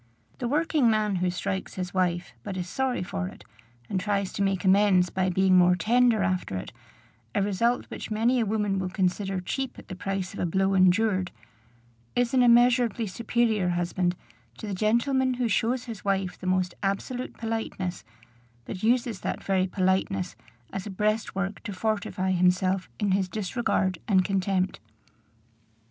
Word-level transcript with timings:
The 0.39 0.47
working 0.47 0.89
man 0.89 1.17
who 1.17 1.29
strikes 1.29 1.75
his 1.75 1.93
wife, 1.93 2.33
but 2.41 2.57
is 2.57 2.67
sorry 2.67 3.03
for 3.03 3.27
it, 3.27 3.43
and 3.87 3.99
tries 3.99 4.33
to 4.33 4.41
make 4.41 4.65
amends 4.65 5.11
by 5.11 5.29
being 5.29 5.55
more 5.55 5.75
tender 5.75 6.23
after 6.23 6.57
it, 6.57 6.73
a 7.35 7.41
result 7.43 7.85
which 7.91 8.09
many 8.09 8.39
a 8.39 8.45
woman 8.47 8.79
will 8.79 8.89
consider 8.89 9.39
cheap 9.39 9.77
at 9.77 9.89
the 9.89 9.95
price 9.95 10.33
of 10.33 10.39
a 10.39 10.45
blow 10.47 10.73
endured, 10.73 11.29
is 12.15 12.33
an 12.33 12.41
immeasurably 12.41 13.05
superior 13.05 13.69
husband 13.69 14.15
to 14.57 14.65
the 14.65 14.73
gentleman 14.73 15.35
who 15.35 15.47
shows 15.47 15.83
his 15.83 16.03
wife 16.03 16.35
the 16.35 16.47
most 16.47 16.73
absolute 16.81 17.37
politeness, 17.37 18.03
but 18.65 18.81
uses 18.81 19.19
that 19.19 19.43
very 19.43 19.67
politeness 19.67 20.35
as 20.73 20.87
a 20.87 20.89
breastwork 20.89 21.61
to 21.61 21.71
fortify 21.73 22.31
himself 22.31 22.89
in 22.99 23.11
his 23.11 23.29
disregard 23.29 23.99
and 24.07 24.25
contempt. 24.25 24.79